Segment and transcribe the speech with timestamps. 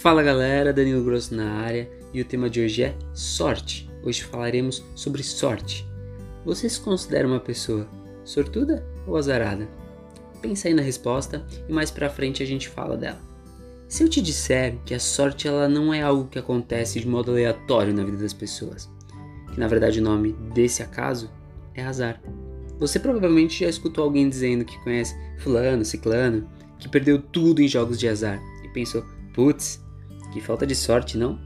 [0.00, 3.90] Fala galera, Danilo Grosso na área e o tema de hoje é sorte.
[4.04, 5.84] Hoje falaremos sobre sorte.
[6.44, 7.84] Você se considera uma pessoa
[8.24, 9.68] sortuda ou azarada?
[10.40, 13.18] Pensa aí na resposta e mais pra frente a gente fala dela.
[13.88, 17.32] Se eu te disser que a sorte ela não é algo que acontece de modo
[17.32, 18.88] aleatório na vida das pessoas,
[19.52, 21.28] que na verdade o nome desse acaso
[21.74, 22.22] é azar.
[22.78, 27.98] Você provavelmente já escutou alguém dizendo que conhece fulano, ciclano, que perdeu tudo em jogos
[27.98, 29.04] de azar e pensou,
[29.34, 29.87] putz,
[30.32, 31.38] que falta de sorte, não?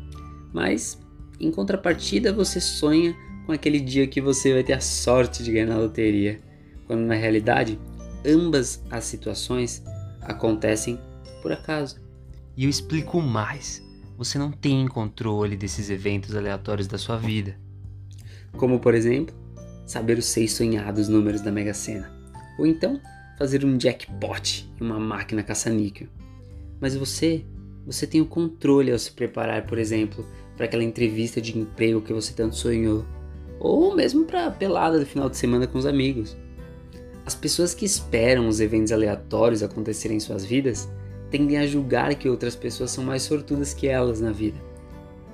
[0.52, 1.00] Mas
[1.40, 5.66] em contrapartida você sonha com aquele dia que você vai ter a sorte de ganhar
[5.66, 6.40] na loteria,
[6.86, 7.78] quando na realidade
[8.24, 9.82] ambas as situações
[10.20, 11.00] acontecem
[11.40, 12.00] por acaso.
[12.56, 13.82] E eu explico mais.
[14.16, 17.58] Você não tem controle desses eventos aleatórios da sua vida.
[18.56, 19.34] Como por exemplo,
[19.86, 22.12] saber os seis sonhados números da Mega Sena,
[22.58, 23.00] ou então
[23.38, 26.06] fazer um jackpot em uma máquina caça-níquel.
[26.80, 27.44] Mas você,
[27.86, 30.24] você tem o controle ao se preparar, por exemplo,
[30.56, 33.04] para aquela entrevista de emprego que você tanto sonhou,
[33.58, 36.36] ou mesmo para a pelada do final de semana com os amigos.
[37.24, 40.88] As pessoas que esperam os eventos aleatórios acontecerem em suas vidas
[41.30, 44.60] tendem a julgar que outras pessoas são mais sortudas que elas na vida.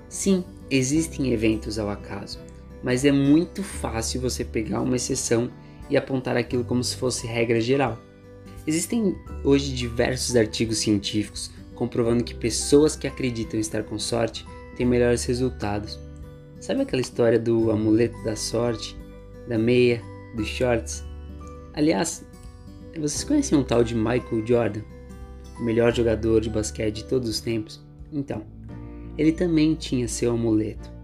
[0.08, 2.38] Sim, existem eventos ao acaso,
[2.82, 5.50] mas é muito fácil você pegar uma exceção
[5.90, 7.98] e apontar aquilo como se fosse regra geral.
[8.66, 14.44] Existem hoje diversos artigos científicos comprovando que pessoas que acreditam estar com sorte
[14.76, 15.98] têm melhores resultados.
[16.60, 18.96] Sabe aquela história do amuleto da sorte,
[19.48, 20.02] da meia,
[20.36, 21.04] dos shorts?
[21.74, 22.24] Aliás,
[22.98, 24.82] vocês conhecem um tal de Michael Jordan,
[25.58, 27.80] o melhor jogador de basquete de todos os tempos?
[28.12, 28.42] Então,
[29.16, 30.98] ele também tinha seu amuleto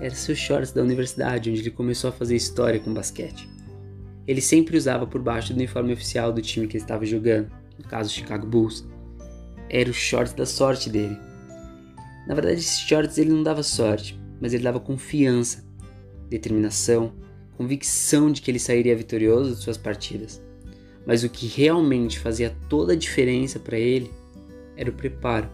[0.00, 3.48] era seus shorts da universidade, onde ele começou a fazer história com basquete.
[4.26, 7.84] Ele sempre usava por baixo do uniforme oficial do time que ele estava jogando, no
[7.84, 8.84] caso Chicago Bulls.
[9.68, 11.18] Era o shorts da sorte dele.
[12.26, 15.64] Na verdade, esses shorts ele não dava sorte, mas ele dava confiança,
[16.28, 17.12] determinação,
[17.56, 20.42] convicção de que ele sairia vitorioso de suas partidas.
[21.06, 24.10] Mas o que realmente fazia toda a diferença para ele
[24.76, 25.48] era o preparo.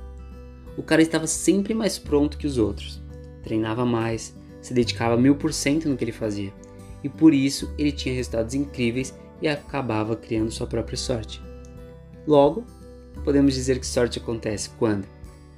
[0.77, 3.03] O cara estava sempre mais pronto que os outros
[3.43, 6.53] treinava mais, se dedicava mil por cento no que ele fazia,
[7.03, 11.43] e por isso ele tinha resultados incríveis e acabava criando sua própria sorte.
[12.27, 12.65] Logo,
[13.25, 15.07] podemos dizer que sorte acontece quando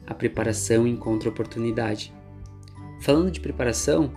[0.07, 2.13] a preparação encontra oportunidade.
[3.01, 4.13] Falando de preparação,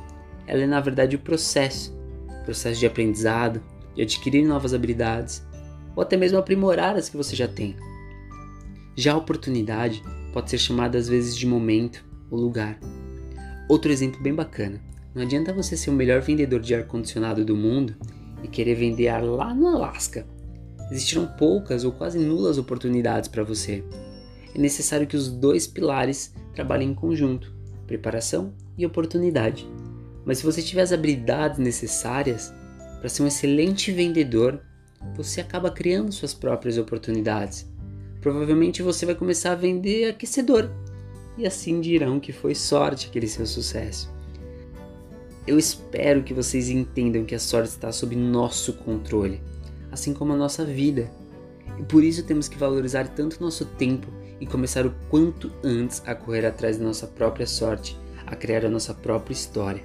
[0.45, 1.97] ela é na verdade o processo,
[2.45, 3.61] processo de aprendizado,
[3.95, 5.45] de adquirir novas habilidades,
[5.95, 7.75] ou até mesmo aprimorar as que você já tem.
[8.95, 12.79] Já a oportunidade pode ser chamada às vezes de momento ou lugar.
[13.67, 14.81] Outro exemplo bem bacana.
[15.13, 17.95] Não adianta você ser o melhor vendedor de ar-condicionado do mundo
[18.43, 20.27] e querer vender ar lá no Alasca.
[20.91, 23.83] Existirão poucas ou quase nulas oportunidades para você.
[24.55, 27.53] É necessário que os dois pilares trabalhem em conjunto,
[27.85, 29.67] preparação e oportunidade.
[30.25, 32.53] Mas se você tiver as habilidades necessárias
[32.99, 34.61] para ser um excelente vendedor,
[35.15, 37.67] você acaba criando suas próprias oportunidades.
[38.21, 40.69] Provavelmente você vai começar a vender aquecedor
[41.37, 44.11] e assim dirão que foi sorte aquele seu sucesso.
[45.45, 49.41] Eu espero que vocês entendam que a sorte está sob nosso controle,
[49.91, 51.11] assim como a nossa vida.
[51.77, 54.07] E por isso temos que valorizar tanto nosso tempo
[54.39, 58.69] e começar o quanto antes a correr atrás da nossa própria sorte, a criar a
[58.69, 59.83] nossa própria história.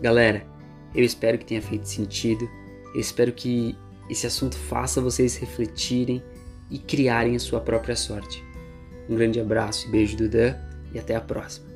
[0.00, 0.44] Galera,
[0.94, 2.48] eu espero que tenha feito sentido,
[2.94, 3.76] eu espero que
[4.10, 6.22] esse assunto faça vocês refletirem
[6.70, 8.42] e criarem a sua própria sorte.
[9.08, 10.54] Um grande abraço e beijo do Dan
[10.92, 11.71] e até a próxima.